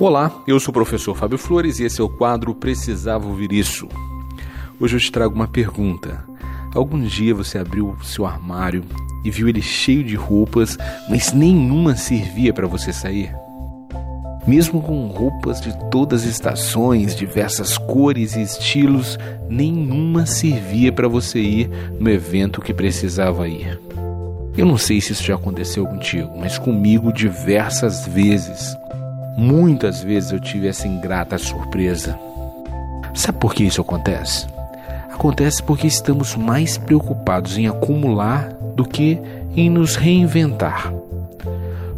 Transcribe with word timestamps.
Olá, 0.00 0.32
eu 0.46 0.58
sou 0.58 0.70
o 0.70 0.72
professor 0.72 1.14
Fábio 1.14 1.36
Flores 1.36 1.78
e 1.78 1.84
esse 1.84 2.00
é 2.00 2.02
o 2.02 2.08
quadro 2.08 2.54
Precisava 2.54 3.28
Ouvir 3.28 3.52
Isso. 3.52 3.86
Hoje 4.80 4.96
eu 4.96 5.00
te 5.00 5.12
trago 5.12 5.34
uma 5.34 5.46
pergunta. 5.46 6.24
Algum 6.74 6.98
dia 7.02 7.34
você 7.34 7.58
abriu 7.58 7.94
seu 8.02 8.24
armário 8.24 8.82
e 9.22 9.30
viu 9.30 9.46
ele 9.46 9.60
cheio 9.60 10.02
de 10.02 10.14
roupas, 10.14 10.78
mas 11.06 11.34
nenhuma 11.34 11.96
servia 11.96 12.50
para 12.50 12.66
você 12.66 12.94
sair? 12.94 13.30
Mesmo 14.46 14.80
com 14.80 15.06
roupas 15.08 15.60
de 15.60 15.70
todas 15.90 16.22
as 16.22 16.30
estações, 16.30 17.14
diversas 17.14 17.76
cores 17.76 18.36
e 18.36 18.40
estilos, 18.40 19.18
nenhuma 19.50 20.24
servia 20.24 20.90
para 20.90 21.08
você 21.08 21.40
ir 21.40 21.70
no 22.00 22.08
evento 22.08 22.62
que 22.62 22.72
precisava 22.72 23.46
ir. 23.46 23.78
Eu 24.56 24.64
não 24.64 24.78
sei 24.78 24.98
se 24.98 25.12
isso 25.12 25.22
já 25.22 25.34
aconteceu 25.34 25.86
contigo, 25.86 26.38
mas 26.38 26.58
comigo 26.58 27.12
diversas 27.12 28.06
vezes. 28.06 28.79
Muitas 29.36 30.02
vezes 30.02 30.32
eu 30.32 30.40
tive 30.40 30.68
essa 30.68 30.86
ingrata 30.86 31.38
surpresa. 31.38 32.18
Sabe 33.14 33.38
por 33.38 33.54
que 33.54 33.64
isso 33.64 33.80
acontece? 33.80 34.46
Acontece 35.12 35.62
porque 35.62 35.86
estamos 35.86 36.36
mais 36.36 36.78
preocupados 36.78 37.58
em 37.58 37.66
acumular 37.66 38.52
do 38.74 38.84
que 38.84 39.20
em 39.56 39.68
nos 39.68 39.96
reinventar. 39.96 40.92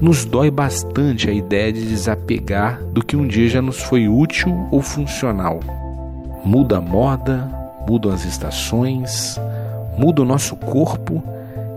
Nos 0.00 0.24
dói 0.24 0.50
bastante 0.50 1.28
a 1.30 1.32
ideia 1.32 1.72
de 1.72 1.86
desapegar 1.86 2.82
do 2.92 3.02
que 3.02 3.16
um 3.16 3.26
dia 3.26 3.48
já 3.48 3.62
nos 3.62 3.80
foi 3.80 4.08
útil 4.08 4.68
ou 4.70 4.82
funcional. 4.82 5.60
Muda 6.44 6.78
a 6.78 6.80
moda, 6.80 7.50
mudam 7.88 8.12
as 8.12 8.24
estações, 8.24 9.40
muda 9.96 10.22
o 10.22 10.26
nosso 10.26 10.54
corpo 10.56 11.22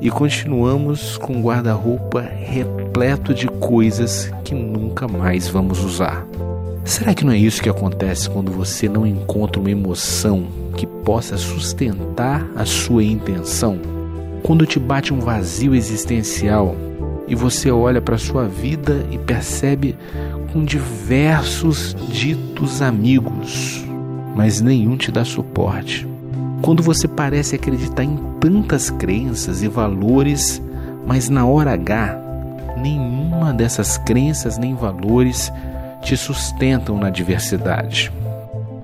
e 0.00 0.10
continuamos 0.10 1.16
com 1.16 1.34
um 1.34 1.42
guarda-roupa 1.42 2.20
repleto 2.20 3.34
de 3.34 3.48
coisas 3.48 4.30
que 4.44 4.54
nunca 4.54 5.08
mais 5.08 5.48
vamos 5.48 5.84
usar. 5.84 6.26
Será 6.84 7.14
que 7.14 7.24
não 7.24 7.32
é 7.32 7.36
isso 7.36 7.62
que 7.62 7.68
acontece 7.68 8.30
quando 8.30 8.50
você 8.50 8.88
não 8.88 9.06
encontra 9.06 9.60
uma 9.60 9.70
emoção 9.70 10.46
que 10.76 10.86
possa 10.86 11.36
sustentar 11.36 12.48
a 12.56 12.64
sua 12.64 13.02
intenção? 13.02 13.78
Quando 14.42 14.64
te 14.64 14.78
bate 14.78 15.12
um 15.12 15.20
vazio 15.20 15.74
existencial 15.74 16.76
e 17.26 17.34
você 17.34 17.70
olha 17.70 18.00
para 18.00 18.16
sua 18.16 18.46
vida 18.46 19.04
e 19.10 19.18
percebe 19.18 19.96
com 20.52 20.64
diversos 20.64 21.94
ditos 22.08 22.80
amigos, 22.80 23.84
mas 24.34 24.60
nenhum 24.60 24.96
te 24.96 25.12
dá 25.12 25.24
suporte 25.24 26.06
quando 26.62 26.82
você 26.82 27.06
parece 27.06 27.54
acreditar 27.54 28.04
em 28.04 28.16
tantas 28.40 28.90
crenças 28.90 29.62
e 29.62 29.68
valores, 29.68 30.60
mas 31.06 31.28
na 31.28 31.46
hora 31.46 31.72
H, 31.72 32.18
nenhuma 32.76 33.52
dessas 33.52 33.98
crenças 33.98 34.58
nem 34.58 34.74
valores 34.74 35.52
te 36.02 36.16
sustentam 36.16 36.96
na 36.98 37.10
diversidade. 37.10 38.12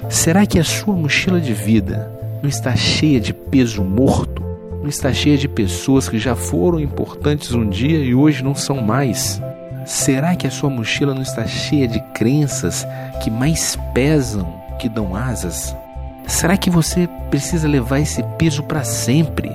Será 0.09 0.47
que 0.47 0.59
a 0.59 0.65
sua 0.65 0.95
mochila 0.95 1.41
de 1.41 1.53
vida 1.53 2.11
não 2.43 2.49
está 2.49 2.77
cheia 2.77 3.21
de 3.21 3.33
peso 3.33 3.83
morto? 3.83 4.43
Não 4.81 4.89
está 4.89 5.13
cheia 5.13 5.39
de 5.39 5.49
pessoas 5.49 6.09
que 6.09 6.19
já 6.19 6.35
foram 6.35 6.79
importantes 6.79 7.53
um 7.53 7.69
dia 7.69 7.99
e 7.99 8.15
hoje 8.15 8.45
não 8.45 8.55
são 8.55 8.83
mais? 8.83 9.41
Será 9.87 10.37
que 10.37 10.47
a 10.47 10.51
sua 10.51 10.71
mochila 10.71 11.15
não 11.15 11.23
está 11.23 11.47
cheia 11.47 11.89
de 11.89 12.01
crenças 12.13 12.87
que 13.23 13.31
mais 13.31 13.79
pesam 13.95 14.61
que 14.79 14.89
dão 14.89 15.17
asas? 15.17 15.75
Será 16.27 16.57
que 16.57 16.71
você 16.71 17.09
precisa 17.31 17.69
levar 17.69 18.01
esse 18.01 18.23
peso 18.39 18.63
para 18.63 18.83
sempre? 18.83 19.53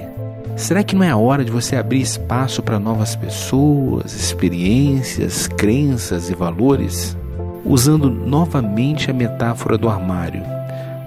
Será 0.56 0.84
que 0.84 0.96
não 0.96 1.04
é 1.04 1.10
a 1.10 1.18
hora 1.18 1.44
de 1.44 1.52
você 1.52 1.76
abrir 1.76 2.02
espaço 2.02 2.62
para 2.62 2.80
novas 2.80 3.16
pessoas, 3.16 4.14
experiências, 4.14 5.48
crenças 5.48 6.30
e 6.30 6.36
valores? 6.36 7.18
Usando 7.66 8.10
novamente 8.10 9.10
a 9.10 9.14
metáfora 9.14 9.78
do 9.78 9.90
armário, 9.90 10.44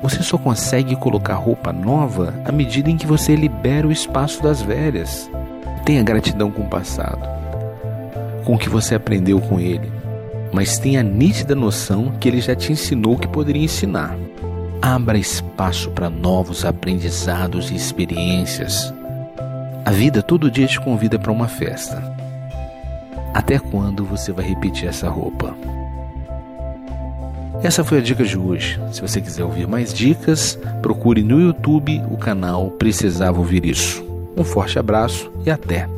você 0.03 0.23
só 0.23 0.37
consegue 0.37 0.97
colocar 0.97 1.35
roupa 1.35 1.73
nova 1.73 2.35
à 2.45 2.51
medida 2.51 2.91
em 2.91 2.97
que 2.97 3.07
você 3.07 3.37
libera 3.37 3.87
o 3.87 3.93
espaço 3.93 4.43
das 4.43 4.61
velhas. 4.61 5.31
Tenha 5.85 6.03
gratidão 6.03 6.51
com 6.51 6.63
o 6.63 6.69
passado, 6.69 7.29
com 8.45 8.55
o 8.55 8.59
que 8.59 8.69
você 8.69 8.95
aprendeu 8.95 9.41
com 9.41 9.61
ele, 9.61 9.91
mas 10.53 10.79
tenha 10.79 11.01
a 11.01 11.05
nítida 11.05 11.55
noção 11.55 12.13
que 12.19 12.29
ele 12.29 12.41
já 12.41 12.55
te 12.55 12.73
ensinou 12.73 13.15
o 13.15 13.19
que 13.19 13.29
poderia 13.29 13.65
ensinar. 13.65 14.17
Abra 14.83 15.17
espaço 15.17 15.93
para 15.93 16.11
novos 16.11 16.65
aprendizados 16.65 17.71
e 17.71 17.77
experiências. 17.77 18.93
A 19.85 19.93
vida 19.93 20.21
todo 20.21 20.51
dia 20.51 20.67
te 20.67 20.81
convida 20.81 21.21
para 21.21 21.31
uma 21.31 21.47
festa. 21.47 22.03
Até 23.33 23.61
quando 23.61 24.05
você 24.05 24.33
vai 24.33 24.45
repetir 24.45 24.89
essa 24.89 25.09
roupa? 25.09 25.55
Essa 27.63 27.85
foi 27.85 27.99
a 27.99 28.03
dica 28.03 28.25
de 28.25 28.37
hoje. 28.37 28.81
Se 28.91 29.01
você 29.01 29.21
quiser 29.21 29.45
ouvir 29.45 29.69
mais 29.69 29.95
dicas, 29.95 30.59
procure 30.83 31.23
no 31.23 31.41
YouTube 31.41 32.03
o 32.11 32.17
canal 32.17 32.73
Precisava 32.73 33.39
Ouvir 33.39 33.65
Isso. 33.65 34.05
Um 34.37 34.43
forte 34.43 34.81
abraço 34.81 35.31
e 35.47 35.51
até, 35.51 35.89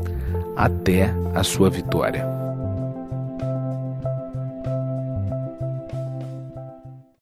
até 0.55 1.11
a 1.35 1.43
sua 1.43 1.71
vitória. 1.71 2.44